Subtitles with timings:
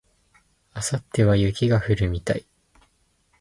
[0.73, 2.43] 明後日は雪が降るみたい